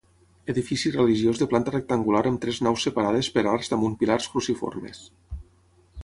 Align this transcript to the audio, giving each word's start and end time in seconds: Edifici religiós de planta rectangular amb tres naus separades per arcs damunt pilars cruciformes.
Edifici 0.51 0.91
religiós 0.93 1.41
de 1.41 1.47
planta 1.51 1.73
rectangular 1.75 2.21
amb 2.29 2.41
tres 2.45 2.61
naus 2.67 2.85
separades 2.87 3.29
per 3.35 3.43
arcs 3.51 3.69
damunt 3.75 3.93
pilars 4.05 4.31
cruciformes. 4.33 5.03